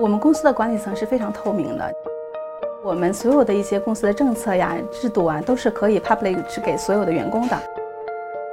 [0.00, 1.92] 我们公司的管理层是非常透明的，
[2.84, 7.58] 我们所有的一些公司的政策呀、制度啊，都是可以 public 给所有的员工的。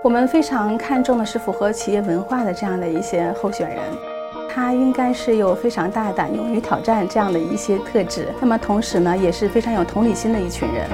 [0.03, 3.79] 我们非常看重的是符合企业文化的这样的一些候选人，
[4.49, 8.27] 他应该是有非常大胆、勇于挑战这样的一些特质。
[8.41, 10.89] 那么同时呢，也是非常有同理心的一群人。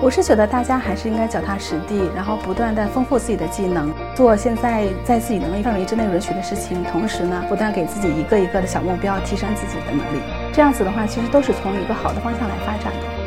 [0.00, 10.20] 我是觉得大家还是应该脚踏实地，然后不断的丰富自己的技能，做现在在自己能力范围之内允许的事情，同时呢，不断给自己一个一个的小目标，提升自己的能力。
[10.52, 13.17] 这样子的话，其实都是从一个好的方向来发展的。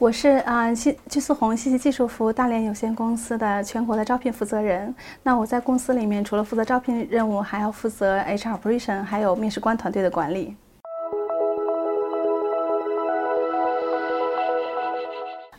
[0.00, 4.94] 我是啊，西居思宏信息技术服务大连有限公司的全国的招聘负责人。
[5.22, 10.56] 那我在公司里面，除了负责招聘任务，还要负责 HR operation，还有面试官团队的管理。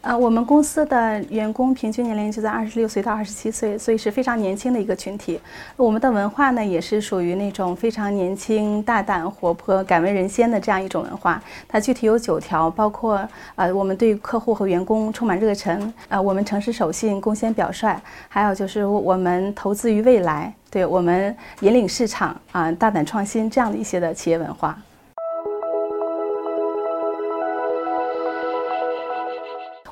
[0.02, 5.40] 呃，我们公司的员工平均年龄就在二十六岁到二十七岁，所以是非常年轻的一个群体。
[5.78, 11.40] 我们的文化呢，也是属于那种非常年轻、大胆、活泼、敢为人先的这样一种文化。
[11.68, 17.96] 它具体有九条，包括呃，我们对客户和员工充满热忱，呃，我们诚实守信、贡献表率，
[18.28, 24.76] 还有就是我们投资于未来，对我们引领市场啊，大胆创新这样的一些的企业文化。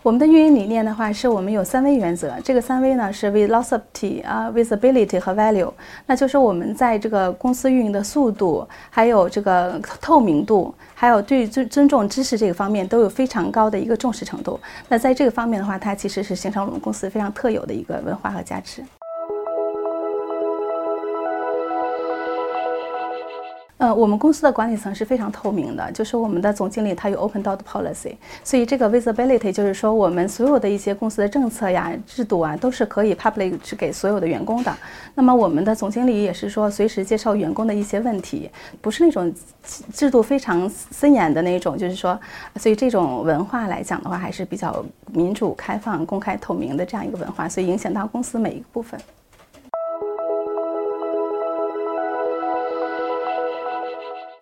[0.01, 2.33] 我们的运营理念的话，是我们有三 V 原则。
[2.41, 5.69] 这个三 V 呢是 velocity 啊，visibility 和 value。
[6.05, 14.57] 那就是我们在这个公司运营的速度，还有这个透明度，还有对尊尊重知识这个方面，都有非常高的一个重视程度。
[14.87, 18.81] 那在这个方面的话，它其实是形成我们公司非常特有的一个文化和价值。
[23.79, 28.13] 呃，我们公司的管理层是非常透明的，就是我们的总经理他有 open door policy，
[28.43, 34.77] 所以这个 visibility 就是说我们所有的一些公司的政策呀、制度啊，都是可以 publish 给所有的员工的。
[35.15, 38.51] 那么我们的总经理也是说随时接受员工的一些问题，
[38.81, 39.33] 不是那种
[39.93, 42.19] 制度非常森严的那种，就是说，
[42.57, 48.99] 所以这种文化来讲的话，还是比较民主、开放、公开、透明的这样一个文化，所以影响到公司每一个部分。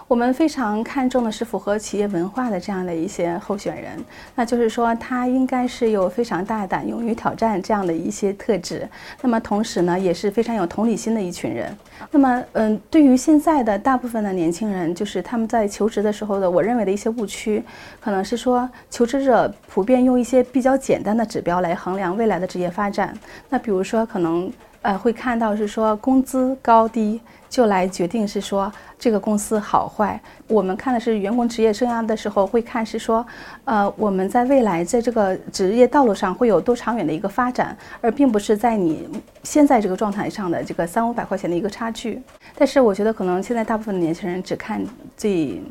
[0.07, 4.01] 我们非常看重的是符合企业文化的这样的一些候选人，
[4.35, 8.87] 那就是说他应该是有非常大胆、勇于挑战这样的一些特质。
[9.21, 11.77] 那么同时呢，也是非常有同理心的一群人。
[12.09, 17.61] 那么，嗯，对于现在的大部分的年轻人，就是他们在求职的时候的，我认为的一些误区，
[17.99, 23.13] 可能是说求职者普遍用一些比较简单的指标来衡量未来的职业发展。
[23.49, 24.49] 那比如说，可能
[24.87, 27.19] 呃会看到是说工资高低。
[27.49, 30.19] 就来决定是说这个公司好坏。
[30.49, 33.25] 我们看的是员工职业生涯的时候，会看是说，
[33.63, 39.07] 呃，我们在未来在这个职业道路上会有多长远的一个发展，而并不是在你
[39.43, 42.21] 现在这个状态上的这个三五百块钱的一个差距。
[42.53, 44.83] 但是我觉得可能现在大部分的年轻人只看
[45.15, 45.61] 最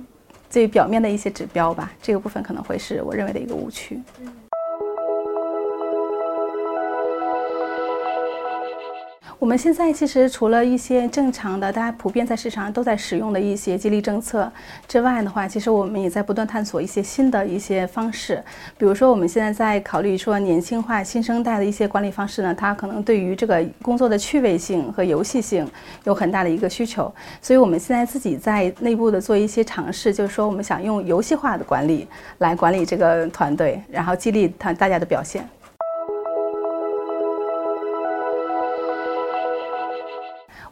[0.49, 4.01] 最表面的一些指标吧，这个部分可能会是我认为的一个误区。
[9.39, 14.51] 我们现在其实除了一些正常的，大家普遍在市场上都在使用的一些激励政策
[14.89, 18.43] 之外的话，其实我们也在不断探索一些新的一些方式。
[18.79, 25.69] 比如说，我们现在在考虑说年轻化、新生代的一些管理方式呢，它可能对于这个工作的趣味性和游戏性
[26.05, 27.13] 有很大的一个需求。
[27.43, 32.09] 所以，我们现在自己在内部的做一些尝试，就是说我们想用游戏化的管理
[32.39, 35.47] 来管理这个团队，然后激励他大家的表现。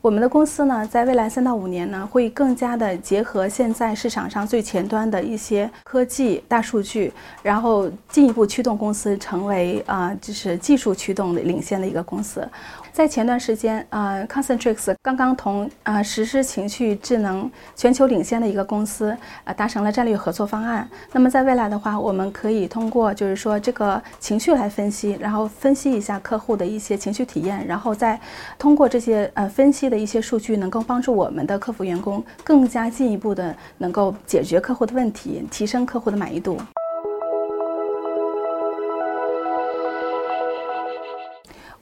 [0.04, 7.10] 我们的公司呢，在未来三到五年呢，会更加的结合现在市场上最前端的一些科技、大数据，
[7.42, 12.46] 然后进一步驱动公司成为啊，就是技术驱动的领先的一个公司。
[12.94, 20.88] 在前段时间，呃，Concentrix 刚刚同呃实施情绪智能全球领先的一个公司，呃，达成了战略合作方案。
[21.10, 28.16] 那么在未来的话，我们可以通过就是说这个情绪来分析，然后分析一下客户的一些情绪体验，然后再
[28.56, 36.56] 通过这些呃分析的一些数据，能够帮助我们的客服员工更加进一步的能够解决客户的问题，提升客户的满意度。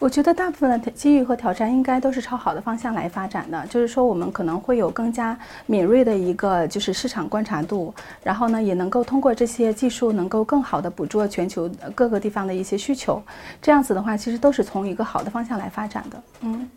[0.03, 13.23] 我觉得大部分的机遇和挑战应该都是朝好的方向来发展的，就是说我们可能会有更加敏锐的一个就是市场观察度，然后呢也能够通过这些技术能够更好的捕捉全球各个地方的一些需求，
[13.61, 16.69] 这样子的话其实都是从一个好的方向来发展的，嗯。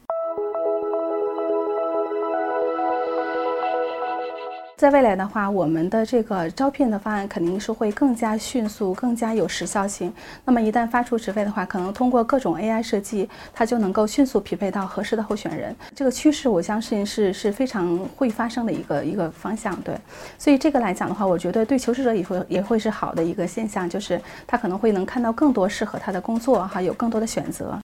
[4.77, 10.13] 在未来的话，我们的这个招聘的方案肯定是会更加迅速、更加有时效性。
[10.44, 15.74] 那么一旦发出职位的话，可能通过各种 AI 设计，它就能够迅速匹配到合适的候选人。
[15.95, 19.74] 这个趋势，我相信是是非常会发生的一个一个方向。
[19.81, 19.98] 对，
[20.38, 27.80] 所以这个来讲的话，我觉得对求职者也会也会是好的一个现象，就是他可能会能看到更多适合他的工作，哈，有更多的选择。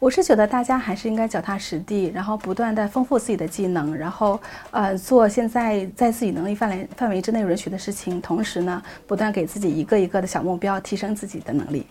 [0.00, 4.40] 我是觉得大家还是应该脚踏实地，然后不断的丰富自己的技能，然后
[4.70, 11.84] 呃做现在在自己能力范围范围之内允许的事情，同时呢不断给自己一个一个的小目标，提升自己的能力。